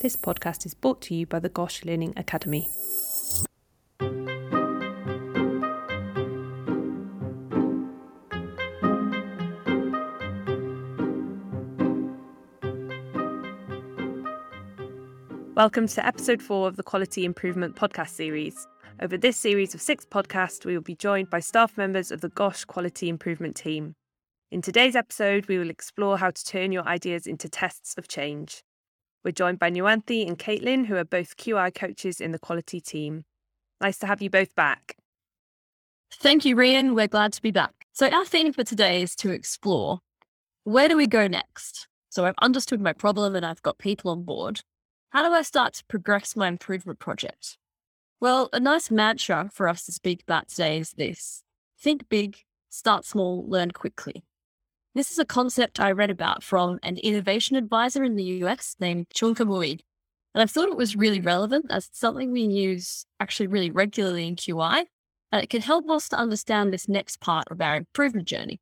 This 0.00 0.16
podcast 0.16 0.64
is 0.64 0.72
brought 0.72 1.02
to 1.02 1.14
you 1.14 1.26
by 1.26 1.40
the 1.40 1.50
Gosh 1.50 1.84
Learning 1.84 2.14
Academy. 2.16 2.70
Welcome 15.54 15.86
to 15.88 16.06
episode 16.06 16.40
four 16.40 16.66
of 16.66 16.76
the 16.76 16.82
Quality 16.82 17.26
Improvement 17.26 17.76
podcast 17.76 18.08
series. 18.08 18.66
Over 19.02 19.18
this 19.18 19.36
series 19.36 19.74
of 19.74 19.82
six 19.82 20.06
podcasts, 20.06 20.64
we 20.64 20.72
will 20.72 20.80
be 20.80 20.94
joined 20.94 21.28
by 21.28 21.40
staff 21.40 21.76
members 21.76 22.10
of 22.10 22.22
the 22.22 22.30
GOSH 22.30 22.64
Quality 22.64 23.10
Improvement 23.10 23.54
team. 23.54 23.92
In 24.50 24.62
today's 24.62 24.96
episode, 24.96 25.44
we 25.44 25.58
will 25.58 25.68
explore 25.68 26.16
how 26.16 26.30
to 26.30 26.42
turn 26.42 26.72
your 26.72 26.88
ideas 26.88 27.26
into 27.26 27.50
tests 27.50 27.94
of 27.98 28.08
change. 28.08 28.62
We're 29.24 29.32
joined 29.32 29.58
by 29.58 29.70
Nuwanthi 29.70 30.26
and 30.26 30.38
Caitlin, 30.38 30.86
who 30.86 30.96
are 30.96 31.04
both 31.04 31.36
QI 31.36 31.74
coaches 31.74 32.20
in 32.20 32.32
the 32.32 32.38
quality 32.38 32.80
team. 32.80 33.24
Nice 33.80 33.98
to 33.98 34.06
have 34.06 34.22
you 34.22 34.30
both 34.30 34.54
back. 34.54 34.96
Thank 36.12 36.44
you, 36.44 36.56
Rian. 36.56 36.94
We're 36.94 37.06
glad 37.06 37.32
to 37.34 37.42
be 37.42 37.50
back. 37.50 37.86
So, 37.92 38.08
our 38.08 38.24
theme 38.24 38.52
for 38.52 38.64
today 38.64 39.02
is 39.02 39.14
to 39.16 39.30
explore 39.30 40.00
where 40.64 40.88
do 40.88 40.96
we 40.96 41.06
go 41.06 41.26
next? 41.26 41.86
So, 42.08 42.24
I've 42.24 42.34
understood 42.40 42.80
my 42.80 42.92
problem 42.92 43.36
and 43.36 43.44
I've 43.44 43.62
got 43.62 43.78
people 43.78 44.10
on 44.10 44.22
board. 44.22 44.62
How 45.10 45.28
do 45.28 45.34
I 45.34 45.42
start 45.42 45.74
to 45.74 45.84
progress 45.86 46.34
my 46.34 46.48
improvement 46.48 46.98
project? 46.98 47.58
Well, 48.20 48.48
a 48.52 48.60
nice 48.60 48.90
mantra 48.90 49.50
for 49.52 49.68
us 49.68 49.84
to 49.86 49.92
speak 49.92 50.22
about 50.22 50.48
today 50.48 50.78
is 50.78 50.92
this 50.92 51.42
think 51.78 52.08
big, 52.08 52.38
start 52.68 53.04
small, 53.04 53.46
learn 53.48 53.70
quickly. 53.70 54.24
This 54.94 55.10
is 55.10 55.18
a 55.18 55.24
concept 55.24 55.78
I 55.78 55.92
read 55.92 56.10
about 56.10 56.42
from 56.42 56.78
an 56.82 56.96
innovation 56.98 57.56
advisor 57.56 58.02
in 58.02 58.16
the 58.16 58.24
US 58.44 58.76
named 58.80 59.06
Chunka 59.14 59.46
Mui. 59.46 59.80
And 60.34 60.42
I 60.42 60.46
thought 60.46 60.68
it 60.68 60.76
was 60.76 60.96
really 60.96 61.20
relevant 61.20 61.66
as 61.70 61.88
something 61.92 62.32
we 62.32 62.42
use 62.42 63.04
actually 63.18 63.46
really 63.46 63.70
regularly 63.70 64.26
in 64.26 64.36
QI. 64.36 64.84
And 65.32 65.42
it 65.42 65.50
can 65.50 65.62
help 65.62 65.88
us 65.88 66.08
to 66.08 66.18
understand 66.18 66.72
this 66.72 66.88
next 66.88 67.20
part 67.20 67.46
of 67.50 67.60
our 67.60 67.76
improvement 67.76 68.26
journey. 68.26 68.60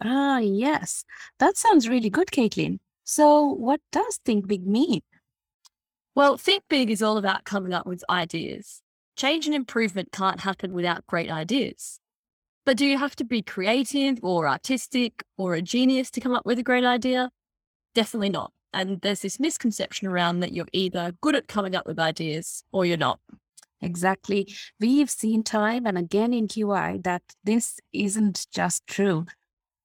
Ah, 0.00 0.38
yes. 0.38 1.04
That 1.38 1.56
sounds 1.56 1.88
really 1.88 2.10
good, 2.10 2.28
Caitlin. 2.28 2.78
So, 3.04 3.44
what 3.44 3.80
does 3.90 4.20
think 4.24 4.46
big 4.46 4.66
mean? 4.66 5.02
Well, 6.14 6.36
Think 6.36 6.64
Big 6.68 6.90
is 6.90 7.02
all 7.02 7.16
about 7.16 7.44
coming 7.44 7.72
up 7.72 7.86
with 7.86 8.04
ideas. 8.10 8.82
Change 9.16 9.46
and 9.46 9.54
improvement 9.54 10.12
can't 10.12 10.40
happen 10.40 10.72
without 10.72 11.06
great 11.06 11.30
ideas. 11.30 12.00
But 12.64 12.76
do 12.76 12.86
you 12.86 12.98
have 12.98 13.16
to 13.16 13.24
be 13.24 13.42
creative 13.42 14.18
or 14.22 14.48
artistic 14.48 15.24
or 15.36 15.54
a 15.54 15.62
genius 15.62 16.10
to 16.12 16.20
come 16.20 16.34
up 16.34 16.46
with 16.46 16.58
a 16.58 16.62
great 16.62 16.84
idea? 16.84 17.30
Definitely 17.94 18.30
not. 18.30 18.52
And 18.72 19.00
there's 19.00 19.20
this 19.20 19.40
misconception 19.40 20.08
around 20.08 20.40
that 20.40 20.52
you're 20.52 20.68
either 20.72 21.12
good 21.20 21.34
at 21.34 21.48
coming 21.48 21.74
up 21.74 21.86
with 21.86 21.98
ideas 21.98 22.64
or 22.72 22.86
you're 22.86 22.96
not. 22.96 23.20
Exactly. 23.80 24.54
We've 24.80 25.10
seen 25.10 25.42
time 25.42 25.86
and 25.86 25.98
again 25.98 26.32
in 26.32 26.46
QI 26.46 27.02
that 27.02 27.22
this 27.42 27.80
isn't 27.92 28.46
just 28.52 28.86
true. 28.86 29.26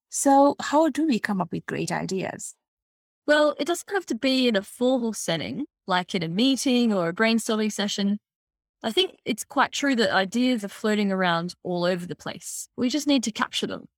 So, 0.08 0.54
how 0.60 0.88
do 0.88 1.06
we 1.06 1.18
come 1.18 1.40
up 1.40 1.52
with 1.52 1.66
great 1.66 1.92
ideas? 1.92 2.54
Well, 3.26 3.54
it 3.58 3.66
doesn't 3.66 3.92
have 3.92 4.06
to 4.06 4.14
be 4.14 4.48
in 4.48 4.56
a 4.56 4.62
formal 4.62 5.12
setting 5.12 5.66
like 5.88 6.14
in 6.14 6.22
a 6.22 6.28
meeting 6.28 6.92
or 6.92 7.08
a 7.08 7.12
brainstorming 7.12 7.72
session, 7.72 8.20
I 8.82 8.92
think 8.92 9.18
it's 9.24 9.44
quite 9.44 9.72
true 9.72 9.96
that 9.96 10.14
ideas 10.14 10.64
are 10.64 10.68
floating 10.68 11.10
around 11.10 11.54
all 11.62 11.84
over 11.84 12.06
the 12.06 12.14
place. 12.14 12.68
We 12.76 12.88
just 12.88 13.06
need 13.06 13.24
to 13.24 13.32
capture 13.32 13.66
them. 13.66 13.88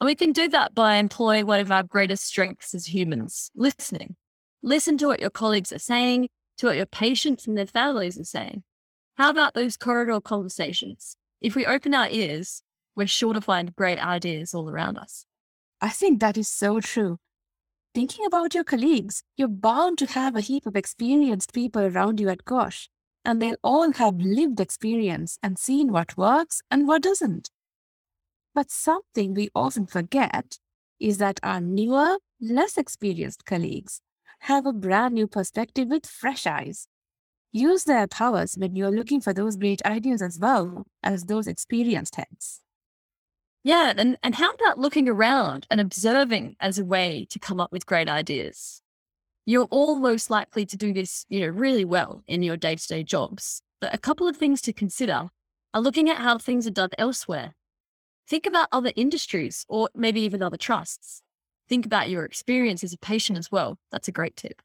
And 0.00 0.06
we 0.06 0.14
can 0.14 0.32
do 0.32 0.48
that 0.48 0.74
by 0.74 0.96
employing 0.96 1.46
one 1.46 1.60
of 1.60 1.70
our 1.70 1.82
greatest 1.82 2.24
strengths 2.24 2.74
as 2.74 2.94
humans 2.94 3.50
listening. 3.54 4.16
Listen 4.62 4.96
to 4.98 5.06
what 5.06 5.20
your 5.20 5.30
colleagues 5.30 5.72
are 5.72 5.78
saying, 5.78 6.28
to 6.58 6.66
what 6.66 6.76
your 6.76 6.86
patients 6.86 7.46
and 7.46 7.56
their 7.56 7.66
families 7.66 8.18
are 8.18 8.24
saying. 8.24 8.62
How 9.16 9.30
about 9.30 9.54
those 9.54 9.76
corridor 9.76 10.20
conversations? 10.20 11.16
If 11.40 11.54
we 11.54 11.66
open 11.66 11.94
our 11.94 12.08
ears, 12.08 12.62
we're 12.96 13.06
sure 13.06 13.34
to 13.34 13.40
find 13.40 13.76
great 13.76 13.98
ideas 13.98 14.54
all 14.54 14.70
around 14.70 14.96
us. 14.96 15.26
I 15.80 15.90
think 15.90 16.20
that 16.20 16.38
is 16.38 16.48
so 16.48 16.80
true 16.80 17.18
thinking 17.94 18.26
about 18.26 18.54
your 18.54 18.64
colleagues, 18.64 19.22
you're 19.36 19.46
bound 19.46 19.98
to 19.98 20.06
have 20.06 20.34
a 20.34 20.40
heap 20.40 20.66
of 20.66 20.74
experienced 20.74 21.54
people 21.54 21.82
around 21.82 22.18
you 22.18 22.28
at 22.28 22.44
Gosh, 22.44 22.90
and 23.24 23.40
they'll 23.40 23.56
all 23.62 23.92
have 23.92 24.16
lived 24.16 24.60
experience 24.60 25.38
and 25.42 25.58
seen 25.58 25.92
what 25.92 26.16
works 26.16 26.62
and 26.70 26.86
what 26.86 27.02
doesn't. 27.02 27.50
But 28.54 28.70
something 28.70 29.34
we 29.34 29.50
often 29.54 29.86
forget 29.86 30.58
is 31.00 31.18
that 31.18 31.40
our 31.42 31.60
newer, 31.60 32.18
less 32.40 32.76
experienced 32.78 33.44
colleagues 33.44 34.00
have 34.40 34.66
a 34.66 34.72
brand 34.72 35.14
new 35.14 35.26
perspective 35.26 35.88
with 35.88 36.06
fresh 36.06 36.46
eyes. 36.46 36.86
Use 37.50 37.84
their 37.84 38.06
powers 38.06 38.56
when 38.58 38.76
you're 38.76 38.90
looking 38.90 39.20
for 39.20 39.32
those 39.32 39.56
great 39.56 39.84
ideas 39.84 40.20
as 40.20 40.38
well 40.38 40.86
as 41.02 41.24
those 41.24 41.46
experienced 41.46 42.16
heads. 42.16 42.60
Yeah. 43.62 43.94
And, 43.96 44.18
and 44.22 44.34
how 44.34 44.52
about 44.52 44.78
looking 44.78 45.08
around 45.08 45.66
and 45.70 45.80
observing 45.80 46.56
as 46.60 46.78
a 46.78 46.84
way 46.84 47.26
to 47.30 47.38
come 47.38 47.60
up 47.60 47.72
with 47.72 47.86
great 47.86 48.08
ideas? 48.08 48.82
You're 49.46 49.68
all 49.70 49.96
most 49.96 50.30
likely 50.30 50.64
to 50.66 50.76
do 50.76 50.92
this, 50.92 51.26
you 51.28 51.40
know, 51.40 51.48
really 51.48 51.84
well 51.84 52.22
in 52.26 52.42
your 52.42 52.56
day 52.56 52.76
to 52.76 52.86
day 52.86 53.02
jobs. 53.02 53.60
But 53.80 53.94
a 53.94 53.98
couple 53.98 54.26
of 54.26 54.36
things 54.36 54.62
to 54.62 54.72
consider 54.72 55.28
are 55.74 55.80
looking 55.80 56.08
at 56.08 56.18
how 56.18 56.38
things 56.38 56.66
are 56.66 56.70
done 56.70 56.90
elsewhere. 56.96 57.54
Think 58.26 58.46
about 58.46 58.68
other 58.72 58.92
industries 58.96 59.66
or 59.68 59.90
maybe 59.94 60.22
even 60.22 60.42
other 60.42 60.56
trusts. 60.56 61.20
Think 61.68 61.84
about 61.84 62.08
your 62.08 62.24
experience 62.24 62.82
as 62.82 62.94
a 62.94 62.98
patient 62.98 63.38
as 63.38 63.52
well. 63.52 63.78
That's 63.90 64.08
a 64.08 64.12
great 64.12 64.36
tip. 64.36 64.62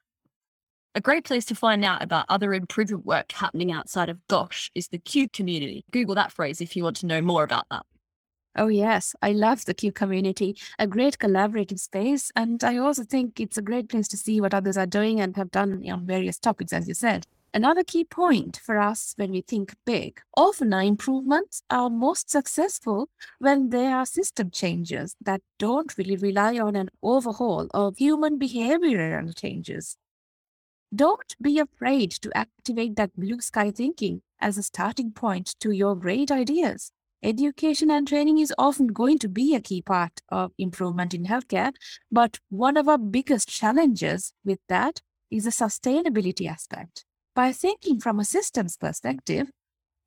A 0.95 1.01
great 1.01 1.25
place 1.25 1.45
to 1.45 1.55
find 1.55 1.83
out 1.83 2.01
about 2.01 2.25
other 2.29 2.53
improvement 2.53 3.05
work 3.05 3.31
happening 3.33 3.71
outside 3.71 4.09
of 4.09 4.25
GOSH 4.27 4.71
is 4.75 4.87
the 4.87 4.97
Q 4.97 5.29
community. 5.29 5.83
Google 5.91 6.15
that 6.15 6.31
phrase 6.31 6.61
if 6.61 6.75
you 6.75 6.83
want 6.83 6.95
to 6.97 7.05
know 7.05 7.21
more 7.21 7.43
about 7.43 7.65
that. 7.69 7.85
Oh, 8.59 8.67
yes. 8.67 9.15
I 9.21 9.31
love 9.31 9.63
the 9.63 9.73
Q 9.73 9.93
community, 9.93 10.57
a 10.77 10.85
great 10.85 11.17
collaborative 11.17 11.79
space. 11.79 12.29
And 12.35 12.61
I 12.61 12.75
also 12.75 13.05
think 13.05 13.39
it's 13.39 13.57
a 13.57 13.61
great 13.61 13.87
place 13.87 14.09
to 14.09 14.17
see 14.17 14.41
what 14.41 14.53
others 14.53 14.77
are 14.77 14.85
doing 14.85 15.21
and 15.21 15.37
have 15.37 15.49
done 15.49 15.89
on 15.89 16.05
various 16.05 16.37
topics, 16.37 16.73
as 16.73 16.85
you 16.85 16.93
said. 16.93 17.25
Another 17.53 17.85
key 17.85 18.03
point 18.03 18.57
for 18.57 18.77
us 18.77 19.13
when 19.15 19.31
we 19.31 19.39
think 19.41 19.73
big, 19.85 20.19
often 20.35 20.73
our 20.73 20.83
improvements 20.83 21.63
are 21.69 21.89
most 21.89 22.29
successful 22.29 23.07
when 23.39 23.69
they 23.69 23.87
are 23.87 24.05
system 24.05 24.51
changes 24.51 25.15
that 25.21 25.41
don't 25.57 25.97
really 25.97 26.17
rely 26.17 26.59
on 26.59 26.75
an 26.75 26.89
overhaul 27.01 27.67
of 27.73 27.97
human 27.97 28.37
behavioral 28.37 29.33
changes. 29.35 29.95
Don't 30.93 31.35
be 31.41 31.59
afraid 31.59 32.11
to 32.11 32.37
activate 32.37 32.97
that 32.97 33.15
blue 33.15 33.39
sky 33.39 33.71
thinking 33.71 34.21
as 34.41 34.57
a 34.57 34.63
starting 34.63 35.11
point 35.11 35.55
to 35.61 35.71
your 35.71 35.95
great 35.95 36.29
ideas. 36.29 36.91
Education 37.21 37.91
and 37.91 38.07
training 38.07 38.37
is 38.37 38.53
often 38.57 38.87
going 38.87 39.19
to 39.19 39.27
be 39.27 39.53
a 39.53 39.59
key 39.59 39.81
part 39.81 40.21
of 40.29 40.53
improvement 40.57 41.13
in 41.13 41.25
healthcare, 41.25 41.73
but 42.09 42.39
one 42.49 42.77
of 42.77 42.87
our 42.87 42.97
biggest 42.97 43.49
challenges 43.49 44.31
with 44.45 44.59
that 44.69 45.01
is 45.29 45.43
the 45.43 45.49
sustainability 45.49 46.49
aspect. 46.49 47.03
By 47.35 47.51
thinking 47.51 47.99
from 47.99 48.19
a 48.19 48.25
systems 48.25 48.77
perspective, 48.77 49.51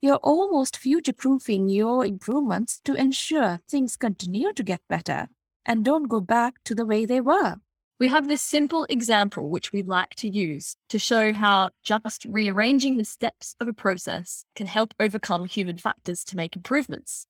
you're 0.00 0.16
almost 0.16 0.76
future 0.76 1.12
proofing 1.12 1.68
your 1.68 2.04
improvements 2.04 2.80
to 2.84 2.94
ensure 2.94 3.60
things 3.68 3.96
continue 3.96 4.52
to 4.54 4.62
get 4.62 4.80
better 4.88 5.28
and 5.66 5.84
don't 5.84 6.08
go 6.08 6.20
back 6.20 6.54
to 6.64 6.74
the 6.74 6.86
way 6.86 7.04
they 7.04 7.20
were. 7.20 7.56
We 8.02 8.08
have 8.08 8.26
this 8.26 8.42
simple 8.42 8.84
example 8.90 9.48
which 9.48 9.70
we 9.70 9.84
like 9.84 10.16
to 10.16 10.28
use 10.28 10.74
to 10.88 10.98
show 10.98 11.32
how 11.32 11.70
just 11.84 12.24
rearranging 12.24 12.96
the 12.96 13.04
steps 13.04 13.54
of 13.60 13.68
a 13.68 13.72
process 13.72 14.44
can 14.56 14.66
help 14.66 14.92
overcome 14.98 15.44
human 15.44 15.78
factors 15.78 16.24
to 16.24 16.36
make 16.36 16.56
improvements. 16.56 17.28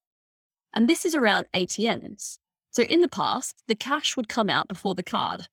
And 0.72 0.88
this 0.88 1.04
is 1.04 1.14
around 1.14 1.44
ATMs. 1.52 2.38
So 2.70 2.84
in 2.84 3.02
the 3.02 3.08
past, 3.10 3.62
the 3.68 3.74
cash 3.74 4.16
would 4.16 4.30
come 4.30 4.48
out 4.48 4.66
before 4.66 4.94
the 4.94 5.02
card. 5.02 5.46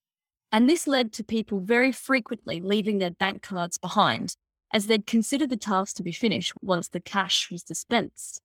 And 0.53 0.69
this 0.69 0.87
led 0.87 1.11
to 1.11 1.23
people 1.25 1.59
very 1.59 1.91
frequently 1.91 2.61
leaving 2.61 2.99
their 2.99 3.11
bank 3.11 3.41
cards 3.41 3.77
behind 3.77 4.37
as 4.71 4.87
they'd 4.87 5.05
consider 5.05 5.45
the 5.45 5.57
task 5.57 5.97
to 5.97 6.03
be 6.03 6.13
finished 6.13 6.53
once 6.61 6.87
the 6.87 7.01
cash 7.01 7.51
was 7.51 7.63
dispensed. 7.63 8.39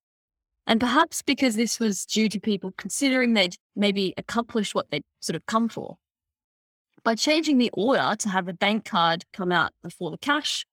And 0.67 0.81
perhaps 0.81 1.23
because 1.23 1.55
this 1.55 1.79
was 1.79 2.05
due 2.05 2.29
to 2.31 2.41
people 2.41 2.75
considering 2.77 3.35
they'd 3.35 3.55
maybe 3.77 4.13
accomplished 4.17 4.75
what 4.75 4.91
they'd 4.91 5.05
sort 5.21 5.37
of 5.37 5.47
come 5.47 5.69
for. 5.69 5.99
By 7.05 7.15
changing 7.15 7.59
the 7.59 7.71
order 7.75 8.17
to 8.19 8.29
have 8.31 8.49
a 8.49 8.55
bank 8.55 8.87
card 8.87 9.25
come 9.35 9.53
out 9.53 9.73
before 9.83 10.11
the 10.11 10.19
cash, 10.19 10.65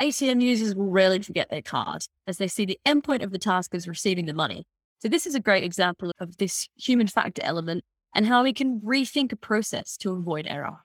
ATM 0.00 0.40
users 0.40 0.74
will 0.74 0.90
rarely 0.90 1.20
forget 1.20 1.50
their 1.50 1.62
card 1.62 2.06
as 2.26 2.38
they 2.38 2.48
see 2.48 2.64
the 2.64 2.78
endpoint 2.86 3.22
of 3.22 3.30
the 3.30 3.38
task 3.38 3.74
as 3.74 3.86
receiving 3.86 4.24
the 4.24 4.32
money. 4.32 4.66
So 5.00 5.08
this 5.08 5.26
is 5.26 5.34
a 5.34 5.40
great 5.40 5.62
example 5.62 6.10
of 6.18 6.38
this 6.38 6.68
human 6.76 7.06
factor 7.06 7.42
element 7.44 7.84
and 8.14 8.26
how 8.26 8.42
we 8.42 8.54
can 8.54 8.80
rethink 8.80 9.32
a 9.32 9.36
process 9.36 9.98
to 9.98 10.12
avoid 10.12 10.46
error. 10.48 10.78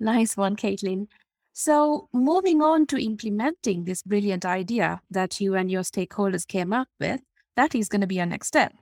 Nice 0.00 0.36
one, 0.36 0.56
Caitlin. 0.56 1.06
So, 1.52 2.08
moving 2.12 2.62
on 2.62 2.86
to 2.86 3.00
implementing 3.00 3.84
this 3.84 4.02
brilliant 4.02 4.44
idea 4.44 5.00
that 5.10 5.40
you 5.40 5.54
and 5.54 5.70
your 5.70 5.82
stakeholders 5.82 6.46
came 6.46 6.72
up 6.72 6.88
with, 6.98 7.20
that 7.54 7.76
is 7.76 7.88
going 7.88 8.00
to 8.00 8.08
be 8.08 8.18
our 8.18 8.26
next 8.26 8.48
step. 8.48 8.72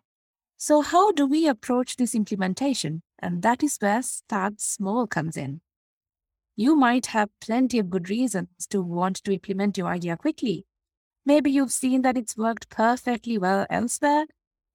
So, 0.56 0.80
how 0.80 1.12
do 1.12 1.26
we 1.26 1.46
approach 1.46 1.96
this 1.96 2.14
implementation? 2.14 3.02
And 3.22 3.42
that 3.42 3.62
is 3.62 3.78
where 3.78 4.02
Start 4.02 4.60
Small 4.60 5.06
comes 5.06 5.36
in. 5.36 5.60
You 6.56 6.74
might 6.76 7.06
have 7.06 7.30
plenty 7.40 7.78
of 7.78 7.88
good 7.88 8.10
reasons 8.10 8.48
to 8.70 8.82
want 8.82 9.22
to 9.24 9.32
implement 9.32 9.78
your 9.78 9.86
idea 9.86 10.16
quickly. 10.16 10.66
Maybe 11.24 11.50
you've 11.50 11.72
seen 11.72 12.02
that 12.02 12.18
it's 12.18 12.36
worked 12.36 12.68
perfectly 12.68 13.38
well 13.38 13.64
elsewhere. 13.70 14.26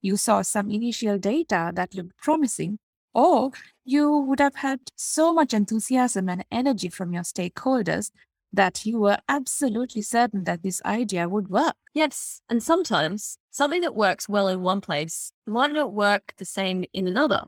You 0.01 0.15
saw 0.15 0.41
some 0.41 0.71
initial 0.71 1.17
data 1.17 1.71
that 1.75 1.93
looked 1.93 2.17
promising, 2.17 2.79
or 3.13 3.51
you 3.83 4.17
would 4.17 4.39
have 4.39 4.55
had 4.55 4.79
so 4.95 5.33
much 5.33 5.53
enthusiasm 5.53 6.29
and 6.29 6.45
energy 6.49 6.87
from 6.87 7.11
your 7.11 7.23
stakeholders 7.23 8.11
that 8.53 8.85
you 8.85 8.99
were 8.99 9.17
absolutely 9.27 10.01
certain 10.01 10.45
that 10.45 10.63
this 10.63 10.81
idea 10.85 11.27
would 11.27 11.49
work. 11.49 11.75
Yes. 11.93 12.41
And 12.49 12.63
sometimes 12.63 13.37
something 13.51 13.81
that 13.81 13.95
works 13.95 14.29
well 14.29 14.47
in 14.47 14.61
one 14.61 14.79
place 14.81 15.31
might 15.45 15.73
not 15.73 15.93
work 15.93 16.33
the 16.37 16.45
same 16.45 16.85
in 16.93 17.07
another. 17.07 17.43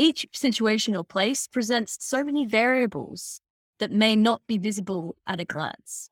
Each 0.00 0.28
situation 0.32 0.94
or 0.94 1.02
place 1.02 1.48
presents 1.48 1.96
so 1.98 2.22
many 2.22 2.46
variables 2.46 3.40
that 3.80 3.90
may 3.90 4.14
not 4.14 4.40
be 4.46 4.56
visible 4.56 5.16
at 5.26 5.40
a 5.40 5.44
glance. 5.44 6.08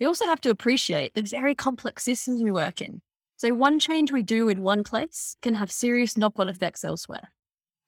We 0.00 0.06
also 0.06 0.24
have 0.24 0.40
to 0.40 0.50
appreciate 0.50 1.12
the 1.12 1.20
very 1.20 1.54
complex 1.54 2.04
systems 2.04 2.42
we 2.42 2.50
work 2.50 2.80
in. 2.80 3.02
So 3.36 3.52
one 3.52 3.78
change 3.78 4.10
we 4.10 4.22
do 4.22 4.48
in 4.48 4.62
one 4.62 4.82
place 4.84 5.36
can 5.42 5.54
have 5.54 5.70
serious 5.70 6.16
knock-on 6.16 6.48
effects 6.48 6.82
elsewhere. 6.82 7.30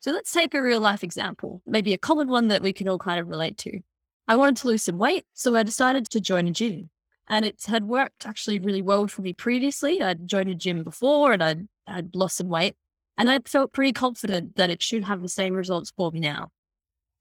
So 0.00 0.10
let's 0.10 0.30
take 0.30 0.52
a 0.52 0.60
real 0.60 0.80
life 0.80 1.02
example, 1.02 1.62
maybe 1.64 1.94
a 1.94 1.98
common 1.98 2.28
one 2.28 2.48
that 2.48 2.60
we 2.60 2.74
can 2.74 2.86
all 2.86 2.98
kind 2.98 3.18
of 3.18 3.28
relate 3.28 3.56
to. 3.58 3.80
I 4.28 4.36
wanted 4.36 4.58
to 4.58 4.68
lose 4.68 4.82
some 4.82 4.98
weight, 4.98 5.24
so 5.32 5.56
I 5.56 5.62
decided 5.62 6.10
to 6.10 6.20
join 6.20 6.46
a 6.46 6.50
gym. 6.50 6.90
And 7.26 7.46
it 7.46 7.64
had 7.66 7.84
worked 7.84 8.26
actually 8.26 8.58
really 8.58 8.82
well 8.82 9.06
for 9.06 9.22
me 9.22 9.32
previously. 9.32 10.02
I'd 10.02 10.28
joined 10.28 10.50
a 10.50 10.54
gym 10.54 10.84
before 10.84 11.32
and 11.32 11.42
I'd, 11.42 11.68
I'd 11.86 12.14
lost 12.14 12.36
some 12.36 12.48
weight. 12.48 12.76
And 13.18 13.28
I 13.28 13.40
felt 13.40 13.72
pretty 13.72 13.92
confident 13.92 14.54
that 14.54 14.70
it 14.70 14.80
should 14.80 15.04
have 15.04 15.22
the 15.22 15.28
same 15.28 15.54
results 15.54 15.92
for 15.94 16.12
me 16.12 16.20
now. 16.20 16.50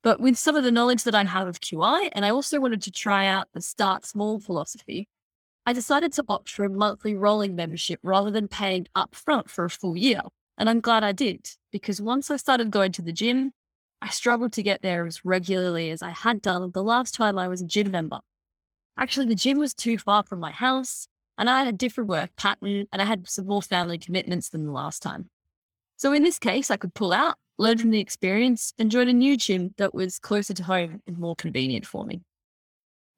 But 0.04 0.20
with 0.20 0.38
some 0.38 0.56
of 0.56 0.64
the 0.64 0.72
knowledge 0.72 1.04
that 1.04 1.16
I 1.16 1.24
have 1.24 1.48
of 1.48 1.60
QI, 1.60 2.10
and 2.14 2.24
I 2.24 2.30
also 2.30 2.60
wanted 2.60 2.84
to 2.84 2.92
try 2.92 3.26
out 3.26 3.48
the 3.54 3.62
start 3.62 4.06
small 4.06 4.40
philosophy, 4.40 5.10
I 5.66 5.74
decided 5.74 6.14
to 6.14 6.24
opt 6.30 6.50
for 6.50 6.64
a 6.64 6.70
monthly 6.70 7.16
rolling 7.16 7.56
membership 7.56 8.00
rather 8.04 8.30
than 8.30 8.48
paying 8.48 8.86
upfront 8.96 9.50
for 9.50 9.66
a 9.66 9.70
full 9.70 9.98
year. 9.98 10.22
And 10.58 10.70
I'm 10.70 10.80
glad 10.80 11.04
I 11.04 11.12
did, 11.12 11.50
because 11.72 12.00
once 12.00 12.32
I 12.32 12.38
started 12.38 12.72
going 12.72 12.92
to 12.94 13.02
the 13.02 13.12
gym, 13.12 13.52
I 14.02 14.10
struggled 14.10 14.54
to 14.54 14.64
get 14.64 14.84
there 14.84 15.06
as 15.08 15.26
regularly 15.26 15.90
as 15.90 16.04
I 16.04 16.12
had 16.12 16.42
done 16.42 16.72
the 16.72 16.84
last 16.84 17.16
time 17.16 17.40
I 17.40 17.48
was 17.48 17.62
a 17.62 17.66
gym 17.66 17.90
member. 17.90 18.20
Actually, 18.98 19.26
the 19.26 19.36
gym 19.36 19.58
was 19.58 19.74
too 19.74 19.98
far 19.98 20.24
from 20.24 20.40
my 20.40 20.52
house, 20.52 21.08
and 21.38 21.50
I 21.50 21.60
had 21.60 21.68
a 21.68 21.78
different 21.78 22.10
work 22.10 22.30
pattern, 22.38 22.86
and 22.94 23.02
I 23.02 23.06
had 23.06 23.28
some 23.28 23.48
more 23.48 23.64
family 23.64 23.98
commitments 23.98 24.50
than 24.50 24.66
the 24.66 24.72
last 24.72 25.02
time. 25.02 25.30
So 25.98 26.14
in 26.14 26.24
this 26.24 26.38
case, 26.38 26.70
I 26.70 26.78
could 26.78 26.94
pull 26.94 27.12
out, 27.12 27.36
learn 27.58 27.80
from 27.80 27.90
the 27.90 28.00
experience, 28.00 28.72
and 28.78 28.92
join 28.92 29.08
a 29.08 29.14
new 29.14 29.36
gym 29.36 29.74
that 29.78 29.96
was 29.96 30.20
closer 30.20 30.54
to 30.54 30.64
home 30.64 31.02
and 31.08 31.18
more 31.18 31.36
convenient 31.36 31.88
for 31.88 32.06
me. 32.06 32.22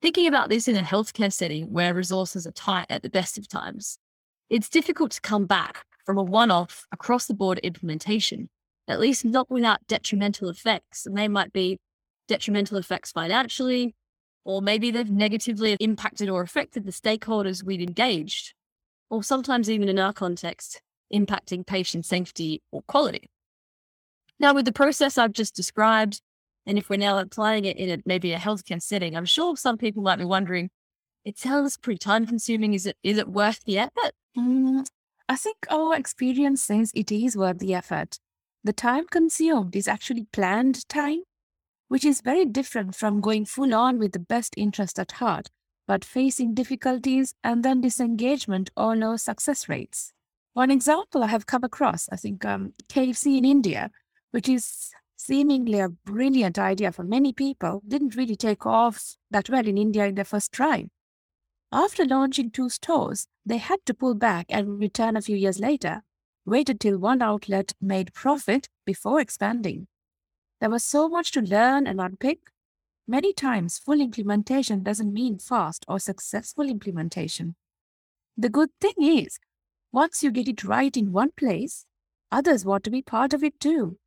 Thinking 0.01 0.27
about 0.27 0.47
this 0.47 0.69
in 0.69 0.77
a 0.77 0.81
healthcare 0.81 1.31
setting 1.31 1.73
where 1.73 1.93
resources 1.93 2.47
are 2.47 2.51
tight 2.51 2.85
at 2.89 3.03
the 3.03 3.09
best 3.09 3.37
of 3.37 3.49
times, 3.49 3.99
it's 4.49 4.69
difficult 4.69 5.11
to 5.11 5.21
come 5.21 5.45
back 5.45 5.83
from 6.05 6.17
a 6.17 6.23
one 6.23 6.51
off 6.51 6.85
across 6.93 7.25
the 7.25 7.33
board 7.33 7.59
implementation, 7.59 8.49
at 8.87 9.01
least 9.01 9.25
not 9.25 9.51
without 9.51 9.85
detrimental 9.87 10.47
effects. 10.47 11.05
And 11.05 11.17
they 11.17 11.27
might 11.27 11.51
be 11.51 11.79
detrimental 12.29 12.77
effects 12.77 13.11
financially, 13.11 13.93
or 14.45 14.61
maybe 14.61 14.89
they've 14.89 15.11
negatively 15.11 15.75
impacted 15.81 16.29
or 16.29 16.41
affected 16.41 16.85
the 16.85 16.91
stakeholders 16.91 17.61
we'd 17.61 17.81
engaged, 17.81 18.53
or 19.09 19.21
sometimes 19.21 19.69
even 19.69 19.89
in 19.89 19.99
our 19.99 20.13
context, 20.13 20.81
impacting 21.13 21.65
patient 21.65 22.05
safety 22.05 22.61
or 22.71 22.81
quality. 22.83 23.29
Now, 24.39 24.53
with 24.53 24.65
the 24.65 24.71
process 24.71 25.17
I've 25.17 25.33
just 25.33 25.55
described, 25.55 26.21
and 26.65 26.77
if 26.77 26.89
we're 26.89 26.97
now 26.97 27.17
applying 27.17 27.65
it 27.65 27.77
in 27.77 27.89
a, 27.89 28.01
maybe 28.05 28.31
a 28.31 28.37
healthcare 28.37 28.81
setting, 28.81 29.15
I'm 29.15 29.25
sure 29.25 29.57
some 29.57 29.77
people 29.77 30.03
might 30.03 30.17
be 30.17 30.25
wondering, 30.25 30.69
it 31.25 31.37
sounds 31.37 31.77
pretty 31.77 31.97
time 31.97 32.25
consuming. 32.25 32.73
Is 32.73 32.85
it 32.85 32.97
is 33.03 33.17
it 33.17 33.27
worth 33.27 33.63
the 33.65 33.79
effort? 33.79 34.11
Mm, 34.37 34.87
I 35.27 35.35
think 35.35 35.57
our 35.69 35.95
experience 35.95 36.63
says 36.63 36.91
it 36.95 37.11
is 37.11 37.35
worth 37.35 37.59
the 37.59 37.73
effort. 37.73 38.17
The 38.63 38.73
time 38.73 39.05
consumed 39.07 39.75
is 39.75 39.87
actually 39.87 40.27
planned 40.31 40.87
time, 40.89 41.23
which 41.87 42.05
is 42.05 42.21
very 42.21 42.45
different 42.45 42.95
from 42.95 43.21
going 43.21 43.45
full 43.45 43.73
on 43.73 43.99
with 43.99 44.13
the 44.13 44.19
best 44.19 44.53
interest 44.57 44.99
at 44.99 45.13
heart, 45.13 45.49
but 45.87 46.05
facing 46.05 46.53
difficulties 46.53 47.33
and 47.43 47.63
then 47.63 47.81
disengagement 47.81 48.69
or 48.77 48.95
low 48.95 49.17
success 49.17 49.67
rates. 49.67 50.13
One 50.53 50.71
example 50.71 51.23
I 51.23 51.27
have 51.27 51.45
come 51.45 51.63
across, 51.63 52.09
I 52.11 52.15
think 52.15 52.43
um, 52.43 52.73
KFC 52.87 53.37
in 53.37 53.45
India, 53.45 53.91
which 54.31 54.49
is 54.49 54.91
seemingly 55.15 55.79
a 55.79 55.89
brilliant 55.89 56.57
idea 56.57 56.91
for 56.91 57.03
many 57.03 57.33
people, 57.33 57.81
didn't 57.87 58.15
really 58.15 58.35
take 58.35 58.65
off 58.65 59.15
that 59.29 59.49
well 59.49 59.67
in 59.67 59.77
India 59.77 60.05
in 60.05 60.15
their 60.15 60.25
first 60.25 60.51
try. 60.51 60.87
After 61.71 62.03
launching 62.03 62.49
two 62.49 62.69
stores, 62.69 63.27
they 63.45 63.57
had 63.57 63.79
to 63.85 63.93
pull 63.93 64.15
back 64.15 64.47
and 64.49 64.79
return 64.79 65.15
a 65.15 65.21
few 65.21 65.35
years 65.35 65.59
later, 65.59 66.01
waited 66.45 66.79
till 66.79 66.97
one 66.97 67.21
outlet 67.21 67.73
made 67.79 68.13
profit 68.13 68.69
before 68.85 69.19
expanding. 69.19 69.87
There 70.59 70.69
was 70.69 70.83
so 70.83 71.07
much 71.07 71.31
to 71.33 71.41
learn 71.41 71.85
and 71.85 72.01
unpick. 72.01 72.39
Many 73.07 73.33
times, 73.33 73.77
full 73.77 74.01
implementation 74.01 74.83
doesn't 74.83 75.13
mean 75.13 75.37
fast 75.37 75.85
or 75.87 75.99
successful 75.99 76.67
implementation. 76.67 77.55
The 78.35 78.49
good 78.49 78.69
thing 78.81 78.95
is, 78.99 79.37
once 79.91 80.23
you 80.23 80.31
get 80.31 80.47
it 80.47 80.63
right 80.63 80.95
in 80.95 81.11
one 81.11 81.31
place, 81.31 81.85
others 82.31 82.65
want 82.65 82.83
to 82.83 82.91
be 82.91 83.01
part 83.01 83.33
of 83.33 83.43
it 83.43 83.59
too. 83.59 83.97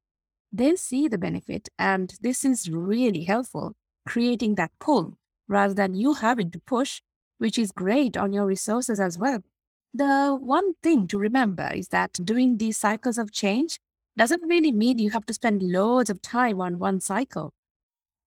They 0.52 0.76
see 0.76 1.08
the 1.08 1.18
benefit, 1.18 1.68
and 1.78 2.14
this 2.20 2.44
is 2.44 2.70
really 2.70 3.24
helpful, 3.24 3.74
creating 4.06 4.56
that 4.56 4.70
pull 4.78 5.16
rather 5.48 5.74
than 5.74 5.94
you 5.94 6.14
having 6.14 6.50
to 6.50 6.60
push, 6.60 7.00
which 7.38 7.58
is 7.58 7.72
great 7.72 8.16
on 8.16 8.32
your 8.32 8.46
resources 8.46 9.00
as 9.00 9.18
well. 9.18 9.42
The 9.94 10.36
one 10.40 10.74
thing 10.82 11.06
to 11.08 11.18
remember 11.18 11.70
is 11.74 11.88
that 11.88 12.12
doing 12.24 12.56
these 12.58 12.78
cycles 12.78 13.18
of 13.18 13.32
change 13.32 13.78
doesn't 14.16 14.42
really 14.42 14.72
mean 14.72 14.98
you 14.98 15.10
have 15.10 15.26
to 15.26 15.34
spend 15.34 15.62
loads 15.62 16.10
of 16.10 16.22
time 16.22 16.60
on 16.60 16.78
one 16.78 17.00
cycle. 17.00 17.52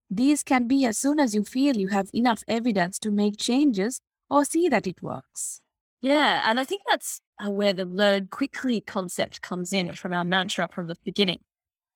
These 0.10 0.44
can 0.44 0.68
be 0.68 0.86
as 0.86 0.98
soon 0.98 1.20
as 1.20 1.34
you 1.34 1.44
feel 1.44 1.78
you 1.78 1.88
have 1.88 2.10
enough 2.14 2.44
evidence 2.48 3.00
to 3.00 3.12
make 3.12 3.38
changes 3.38 4.02
or 4.30 4.46
see 4.46 4.68
that 4.70 4.88
it 4.88 5.02
works. 5.02 5.62
Yeah, 6.06 6.44
and 6.46 6.60
I 6.60 6.64
think 6.64 6.84
that's 6.88 7.20
uh, 7.44 7.50
where 7.50 7.74
the 7.74 7.84
learn 7.84 8.28
quickly 8.28 8.80
concept 8.80 9.42
comes 9.42 9.74
in 9.74 9.92
from 9.94 10.14
our 10.14 10.24
mantra 10.24 10.70
from 10.72 10.86
the 10.86 10.96
beginning. 11.04 11.40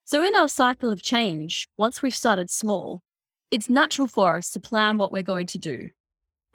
So, 0.04 0.24
in 0.24 0.34
our 0.34 0.48
cycle 0.48 0.92
of 0.92 1.04
change, 1.04 1.70
once 1.78 2.02
we've 2.02 2.16
started 2.16 2.50
small, 2.50 3.04
it's 3.52 3.70
natural 3.70 4.08
for 4.08 4.38
us 4.38 4.50
to 4.50 4.60
plan 4.60 4.98
what 4.98 5.12
we're 5.12 5.22
going 5.22 5.46
to 5.46 5.60
do. 5.60 5.90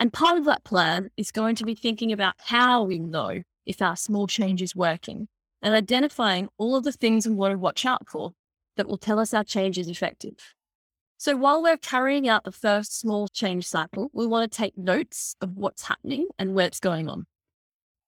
And 0.00 0.12
part 0.12 0.36
of 0.36 0.46
that 0.46 0.64
plan 0.64 1.10
is 1.16 1.30
going 1.30 1.54
to 1.54 1.64
be 1.64 1.76
thinking 1.76 2.10
about 2.10 2.34
how 2.38 2.82
we 2.82 2.98
know 2.98 3.44
if 3.66 3.80
our 3.80 3.94
small 3.94 4.26
change 4.26 4.60
is 4.60 4.74
working 4.74 5.28
and 5.62 5.76
identifying 5.76 6.48
all 6.58 6.74
of 6.74 6.82
the 6.82 6.90
things 6.90 7.24
we 7.24 7.36
want 7.36 7.52
to 7.52 7.58
watch 7.58 7.86
out 7.86 8.08
for 8.08 8.32
that 8.76 8.88
will 8.88 8.98
tell 8.98 9.20
us 9.20 9.32
our 9.32 9.44
change 9.44 9.78
is 9.78 9.88
effective. 9.88 10.54
So 11.18 11.36
while 11.36 11.62
we're 11.62 11.76
carrying 11.76 12.28
out 12.28 12.42
the 12.42 12.50
first 12.50 12.98
small 12.98 13.28
change 13.28 13.64
cycle, 13.64 14.10
we 14.12 14.26
want 14.26 14.50
to 14.50 14.56
take 14.56 14.76
notes 14.76 15.36
of 15.40 15.56
what's 15.56 15.84
happening 15.84 16.26
and 16.36 16.56
where 16.56 16.66
it's 16.66 16.80
going 16.80 17.08
on. 17.08 17.26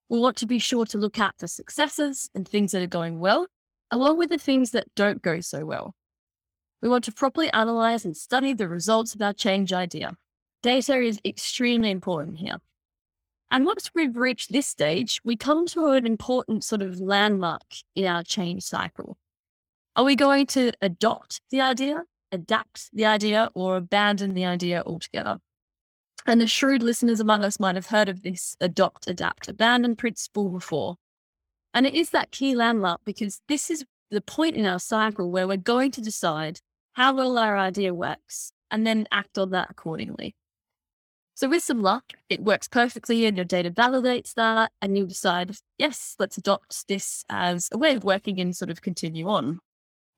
We 0.09 0.19
want 0.19 0.37
to 0.39 0.47
be 0.47 0.59
sure 0.59 0.87
to 0.87 0.99
look 0.99 1.19
out 1.19 1.35
for 1.39 1.49
successes 1.49 2.31
and 2.35 2.47
things 2.47 2.73
that 2.73 2.83
are 2.83 2.87
going 2.87 3.19
well, 3.19 3.47
along 3.91 4.19
with 4.19 4.31
the 4.31 4.39
things 4.39 4.71
that 4.71 4.95
don't 4.95 5.23
go 5.23 5.41
so 5.41 5.65
well. 5.65 5.95
We 6.81 6.89
want 6.89 7.05
to 7.05 7.13
properly 7.13 7.53
analyze 7.53 8.05
and 8.05 8.17
study 8.17 8.53
the 8.53 8.69
results 8.69 9.15
of 9.15 9.23
our 9.23 9.33
change 9.33 9.73
idea. 9.73 10.17
Data 10.63 10.97
is 10.97 11.21
extremely 11.25 11.91
important 11.91 12.39
here. 12.39 12.59
And 13.51 13.65
once 13.65 13.91
we've 13.95 14.17
reached 14.17 14.53
this 14.53 14.67
stage, 14.67 15.21
we 15.25 15.37
come 15.37 15.67
to 15.69 15.89
an 15.89 16.07
important 16.07 16.65
sort 16.65 16.83
of 16.83 17.01
landmark 17.01 17.63
in 17.95 18.05
our 18.05 18.23
change 18.23 18.63
cycle. 18.65 19.17
Are 19.95 20.05
we 20.05 20.17
going 20.17 20.47
to 20.47 20.73
adopt 20.83 21.41
the 21.51 21.61
idea, 21.61 22.03
adapt 22.33 22.91
the 22.93 23.07
idea, 23.07 23.51
or 23.55 23.77
abandon 23.77 24.35
the 24.35 24.45
idea 24.45 24.83
altogether? 24.85 25.39
And 26.29 26.41
the 26.41 26.49
shrewd 26.49 26.83
listeners 26.83 27.21
among 27.21 27.45
us 27.45 27.61
might 27.61 27.77
have 27.77 27.87
heard 27.87 28.09
of 28.09 28.23
this 28.23 28.57
adopt, 28.61 29.09
adapt, 29.09 29.49
abandon 29.49 29.95
principle 29.95 30.49
before. 30.49 30.97
And 31.73 31.87
it 31.87 31.95
is 31.95 32.11
that 32.11 32.33
key 32.33 32.57
landmark 32.57 33.01
because 33.05 33.41
this 33.49 33.71
is 33.71 33.85
the 34.11 34.21
point 34.21 34.57
in 34.57 34.67
our 34.67 34.81
cycle 34.81 35.31
where 35.31 35.47
we're 35.47 35.57
going 35.57 35.93
to 35.93 36.01
decide 36.01 36.59
how 36.95 37.15
well 37.15 37.39
our 37.39 37.57
idea 37.57 37.95
works 37.95 38.51
and 38.73 38.85
then 38.85 39.07
act 39.13 39.39
on 39.39 39.51
that 39.51 39.71
accordingly. 39.71 40.35
So 41.35 41.49
with 41.49 41.63
some 41.63 41.83
luck, 41.83 42.15
it 42.29 42.43
works 42.43 42.67
perfectly 42.67 43.27
and 43.27 43.37
your 43.37 43.45
data 43.45 43.71
validates 43.71 44.35
that 44.35 44.73
and 44.83 44.97
you 44.97 45.07
decide, 45.07 45.55
yes, 45.79 46.17
let's 46.19 46.39
adopt 46.39 46.89
this 46.89 47.25
as 47.29 47.69
a 47.71 47.79
way 47.79 47.95
of 47.95 48.03
working 48.05 48.41
and 48.41 48.57
sort 48.57 48.71
of 48.71 48.81
continue 48.81 49.29
on. 49.29 49.61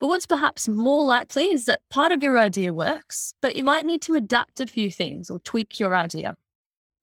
But 0.01 0.09
what's 0.09 0.27
perhaps 0.27 0.69
more 0.69 1.05
likely 1.05 1.47
is 1.47 1.65
that 1.65 1.81
part 1.91 2.13
of 2.13 2.23
your 2.23 2.39
idea 2.39 2.73
works, 2.73 3.35
but 3.43 3.57
you 3.57 3.65
might 3.65 3.85
need 3.85 4.03
to 4.03 4.15
adapt 4.15 4.61
a 4.61 4.67
few 4.67 4.91
things 4.91 5.29
or 5.29 5.41
tweak 5.41 5.81
your 5.81 5.95
idea. 5.97 6.37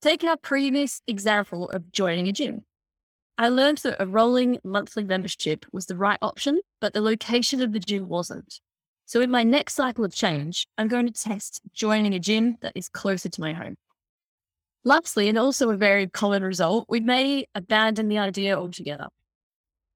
Take 0.02 0.24
our 0.24 0.38
previous 0.38 1.02
example 1.08 1.70
of 1.72 1.92
joining 1.92 2.28
a 2.28 2.32
gym. 2.32 2.64
I 3.38 3.50
learned 3.50 3.80
that 3.80 4.02
a 4.02 4.08
rolling 4.08 4.60
monthly 4.64 5.04
membership 5.04 5.66
was 5.74 5.88
the 5.88 5.98
right 5.98 6.20
option, 6.22 6.62
but 6.80 6.94
the 6.94 7.02
location 7.02 7.62
of 7.62 7.74
the 7.74 7.80
gym 7.80 8.08
wasn't. 8.08 8.62
So 9.06 9.20
in 9.20 9.30
my 9.30 9.44
next 9.44 9.76
cycle 9.76 10.06
of 10.06 10.16
change, 10.16 10.68
I'm 10.78 10.88
going 10.88 11.06
to 11.06 11.12
test 11.12 11.62
joining 11.74 12.14
a 12.14 12.20
gym 12.20 12.58
that 12.62 12.72
is 12.76 12.88
closer 12.88 13.28
to 13.28 13.42
my 13.42 13.52
home. 13.52 13.76
Lastly, 14.86 15.28
and 15.28 15.38
also 15.38 15.70
a 15.70 15.78
very 15.78 16.08
common 16.08 16.44
result, 16.44 16.86
we 16.88 17.02
may 17.02 17.46
abandon 17.54 18.08
the 18.08 18.20
idea 18.20 18.58
altogether. 18.58 19.08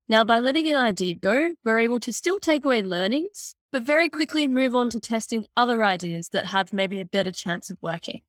Now, 0.09 0.23
by 0.23 0.39
letting 0.39 0.67
an 0.67 0.75
idea 0.75 1.13
go, 1.13 1.53
we're 1.63 1.77
able 1.77 1.99
to 1.99 2.11
still 2.11 2.39
take 2.39 2.65
away 2.65 2.81
learnings, 2.81 3.53
but 3.71 3.83
very 3.83 4.09
quickly 4.09 4.47
move 4.47 4.75
on 4.75 4.89
to 4.89 4.99
testing 4.99 5.45
other 5.55 5.83
ideas 5.83 6.29
that 6.29 6.47
have 6.47 6.73
maybe 6.73 6.99
a 6.99 7.05
better 7.05 7.31
chance 7.31 7.69
of 7.69 7.77
working. 7.79 8.21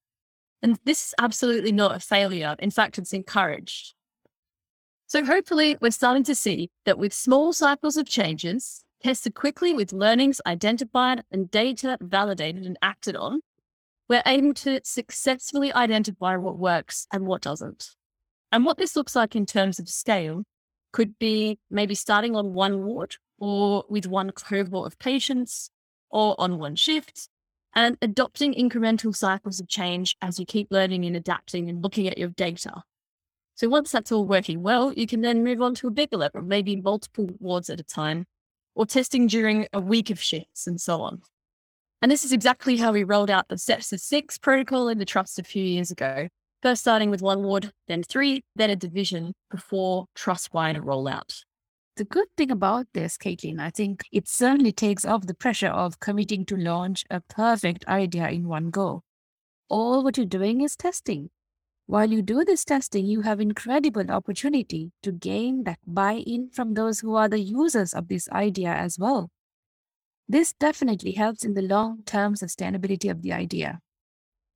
And 0.62 0.78
this 0.84 1.06
is 1.06 1.14
absolutely 1.18 1.72
not 1.72 1.96
a 1.96 2.00
failure. 2.00 2.54
In 2.58 2.70
fact, 2.70 2.98
it's 2.98 3.14
encouraged. 3.14 3.94
So 5.06 5.24
hopefully 5.24 5.78
we're 5.80 5.90
starting 5.90 6.22
to 6.24 6.34
see 6.34 6.70
that 6.84 6.98
with 6.98 7.14
small 7.14 7.54
cycles 7.54 7.96
of 7.96 8.06
changes, 8.06 8.84
tested 9.02 9.34
quickly 9.34 9.72
with 9.72 9.94
learnings 9.94 10.42
identified 10.46 11.24
and 11.32 11.50
data 11.50 11.96
validated 12.02 12.66
and 12.66 12.76
acted 12.82 13.16
on, 13.16 13.40
we're 14.06 14.22
able 14.26 14.52
to 14.52 14.80
successfully 14.84 15.72
identify 15.72 16.36
what 16.36 16.58
works 16.58 17.06
and 17.10 17.26
what 17.26 17.40
doesn't. 17.40 17.92
And 18.52 18.66
what 18.66 18.76
this 18.76 18.96
looks 18.96 19.16
like 19.16 19.34
in 19.34 19.46
terms 19.46 19.78
of 19.78 19.88
scale 19.88 20.44
could 20.92 21.18
be 21.18 21.58
maybe 21.70 21.94
starting 21.94 22.34
on 22.36 22.52
one 22.52 22.84
ward 22.84 23.16
or 23.38 23.84
with 23.88 24.06
one 24.06 24.30
cohort 24.30 24.86
of 24.86 24.98
patients 24.98 25.70
or 26.10 26.34
on 26.38 26.58
one 26.58 26.76
shift 26.76 27.28
and 27.74 27.96
adopting 28.02 28.54
incremental 28.54 29.14
cycles 29.14 29.60
of 29.60 29.68
change 29.68 30.16
as 30.20 30.38
you 30.38 30.46
keep 30.46 30.68
learning 30.70 31.04
and 31.04 31.16
adapting 31.16 31.68
and 31.68 31.82
looking 31.82 32.08
at 32.08 32.18
your 32.18 32.28
data. 32.30 32.82
So 33.54 33.68
once 33.68 33.92
that's 33.92 34.10
all 34.10 34.26
working 34.26 34.62
well, 34.62 34.92
you 34.92 35.06
can 35.06 35.20
then 35.20 35.44
move 35.44 35.60
on 35.60 35.74
to 35.76 35.88
a 35.88 35.90
bigger 35.90 36.16
level, 36.16 36.42
maybe 36.42 36.76
multiple 36.76 37.28
wards 37.38 37.70
at 37.70 37.78
a 37.78 37.84
time, 37.84 38.26
or 38.74 38.86
testing 38.86 39.26
during 39.26 39.68
a 39.72 39.80
week 39.80 40.10
of 40.10 40.20
shifts 40.20 40.66
and 40.66 40.80
so 40.80 41.02
on. 41.02 41.20
And 42.02 42.10
this 42.10 42.24
is 42.24 42.32
exactly 42.32 42.78
how 42.78 42.92
we 42.92 43.04
rolled 43.04 43.30
out 43.30 43.48
the 43.48 43.56
Sepsis 43.56 44.00
Six 44.00 44.38
protocol 44.38 44.88
in 44.88 44.98
the 44.98 45.04
Trust 45.04 45.38
a 45.38 45.42
few 45.42 45.62
years 45.62 45.90
ago. 45.90 46.28
First 46.62 46.82
starting 46.82 47.10
with 47.10 47.22
one 47.22 47.42
ward, 47.42 47.72
then 47.88 48.02
three, 48.02 48.44
then 48.54 48.68
a 48.68 48.76
division 48.76 49.32
before 49.50 50.06
trust-wide 50.14 50.76
rollout. 50.76 51.44
The 51.96 52.04
good 52.04 52.28
thing 52.36 52.50
about 52.50 52.86
this, 52.92 53.16
Caitlin, 53.16 53.58
I 53.58 53.70
think 53.70 54.04
it 54.12 54.28
certainly 54.28 54.72
takes 54.72 55.04
off 55.04 55.26
the 55.26 55.34
pressure 55.34 55.68
of 55.68 56.00
committing 56.00 56.44
to 56.46 56.56
launch 56.56 57.04
a 57.10 57.20
perfect 57.20 57.86
idea 57.88 58.28
in 58.28 58.46
one 58.46 58.70
go. 58.70 59.02
All 59.68 60.04
what 60.04 60.16
you're 60.16 60.26
doing 60.26 60.60
is 60.60 60.76
testing. 60.76 61.30
While 61.86 62.10
you 62.10 62.22
do 62.22 62.44
this 62.44 62.64
testing, 62.64 63.06
you 63.06 63.22
have 63.22 63.40
incredible 63.40 64.10
opportunity 64.10 64.92
to 65.02 65.12
gain 65.12 65.64
that 65.64 65.78
buy-in 65.86 66.50
from 66.50 66.74
those 66.74 67.00
who 67.00 67.16
are 67.16 67.28
the 67.28 67.40
users 67.40 67.94
of 67.94 68.08
this 68.08 68.28
idea 68.30 68.72
as 68.72 68.98
well. 68.98 69.30
This 70.28 70.52
definitely 70.52 71.12
helps 71.12 71.44
in 71.44 71.54
the 71.54 71.62
long-term 71.62 72.34
sustainability 72.34 73.10
of 73.10 73.22
the 73.22 73.32
idea. 73.32 73.80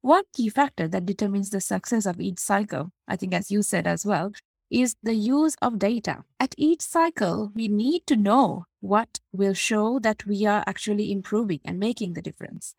One 0.05 0.25
key 0.35 0.51
factor 0.51 0.87
that 0.89 1.07
determines 1.07 1.49
the 1.49 1.63
success 1.63 2.05
of 2.05 2.21
each 2.21 2.39
cycle, 2.39 2.91
I 3.09 3.17
think 3.17 3.33
as 3.33 3.51
you 3.51 3.63
said 3.63 3.87
as 3.87 4.05
well, 4.05 4.33
is 4.71 4.97
the 5.03 5.15
use 5.15 5.57
of 5.63 5.79
data. 5.79 6.25
At 6.39 6.55
each 6.59 6.83
cycle, 6.83 7.51
we 7.55 7.69
need 7.69 8.07
to 8.09 8.15
know 8.15 8.67
what 8.83 9.21
will 9.33 9.55
show 9.55 9.99
that 10.01 10.27
we 10.27 10.45
are 10.45 10.63
actually 10.67 11.11
improving 11.11 11.61
and 11.65 11.79
making 11.79 12.13
the 12.13 12.21
difference. 12.21 12.75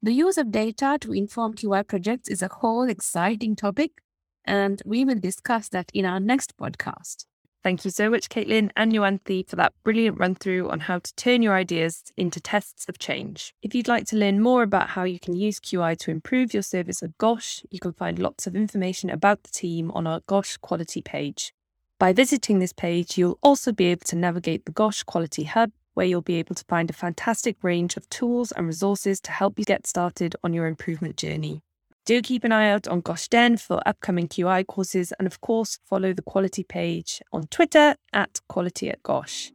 The 0.00 0.12
use 0.12 0.38
of 0.38 0.52
data 0.52 0.98
to 1.00 1.12
inform 1.12 1.54
QI 1.54 1.84
projects 1.84 2.28
is 2.28 2.42
a 2.42 2.48
whole 2.60 2.88
exciting 2.88 3.56
topic, 3.56 4.00
and 4.44 4.80
we 4.86 5.04
will 5.04 5.18
discuss 5.18 5.68
that 5.70 5.90
in 5.92 6.06
our 6.06 6.20
next 6.20 6.56
podcast. 6.56 7.24
Thank 7.66 7.84
you 7.84 7.90
so 7.90 8.08
much, 8.08 8.28
Caitlin 8.28 8.70
and 8.76 8.92
Nuwanthi, 8.92 9.44
for 9.44 9.56
that 9.56 9.72
brilliant 9.82 10.20
run 10.20 10.36
through 10.36 10.70
on 10.70 10.78
how 10.78 11.00
to 11.00 11.14
turn 11.16 11.42
your 11.42 11.54
ideas 11.54 12.12
into 12.16 12.38
tests 12.38 12.86
of 12.88 13.00
change. 13.00 13.52
If 13.60 13.74
you'd 13.74 13.88
like 13.88 14.06
to 14.06 14.16
learn 14.16 14.40
more 14.40 14.62
about 14.62 14.90
how 14.90 15.02
you 15.02 15.18
can 15.18 15.34
use 15.34 15.58
QI 15.58 15.98
to 15.98 16.12
improve 16.12 16.54
your 16.54 16.62
service 16.62 17.02
at 17.02 17.18
GOSH, 17.18 17.64
you 17.68 17.80
can 17.80 17.92
find 17.92 18.20
lots 18.20 18.46
of 18.46 18.54
information 18.54 19.10
about 19.10 19.42
the 19.42 19.50
team 19.50 19.90
on 19.96 20.06
our 20.06 20.20
GOSH 20.28 20.58
quality 20.58 21.02
page. 21.02 21.52
By 21.98 22.12
visiting 22.12 22.60
this 22.60 22.72
page, 22.72 23.18
you'll 23.18 23.40
also 23.42 23.72
be 23.72 23.86
able 23.86 24.04
to 24.04 24.16
navigate 24.16 24.64
the 24.64 24.70
GOSH 24.70 25.02
Quality 25.02 25.42
Hub, 25.42 25.72
where 25.94 26.06
you'll 26.06 26.22
be 26.22 26.36
able 26.36 26.54
to 26.54 26.64
find 26.68 26.88
a 26.88 26.92
fantastic 26.92 27.56
range 27.62 27.96
of 27.96 28.08
tools 28.10 28.52
and 28.52 28.68
resources 28.68 29.20
to 29.22 29.32
help 29.32 29.58
you 29.58 29.64
get 29.64 29.88
started 29.88 30.36
on 30.44 30.52
your 30.52 30.68
improvement 30.68 31.16
journey. 31.16 31.62
Do 32.06 32.22
keep 32.22 32.44
an 32.44 32.52
eye 32.52 32.70
out 32.70 32.86
on 32.86 33.02
GOSHDEN 33.02 33.60
for 33.60 33.80
upcoming 33.84 34.28
QI 34.28 34.64
courses 34.64 35.12
and, 35.18 35.26
of 35.26 35.40
course, 35.40 35.80
follow 35.84 36.12
the 36.12 36.22
quality 36.22 36.62
page 36.62 37.20
on 37.32 37.48
Twitter 37.48 37.96
at 38.12 38.40
Quality 38.48 38.90
at 38.90 39.02
Gosh. 39.02 39.50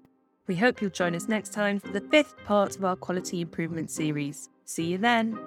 We 0.47 0.57
hope 0.57 0.81
you'll 0.81 0.91
join 0.91 1.15
us 1.15 1.29
next 1.29 1.53
time 1.53 1.79
for 1.79 1.87
the 1.87 2.01
fifth 2.01 2.35
part 2.43 2.75
of 2.75 2.83
our 2.83 2.97
quality 2.97 3.39
improvement 3.39 3.89
series. 3.89 4.49
See 4.65 4.83
you 4.83 4.97
then. 4.97 5.39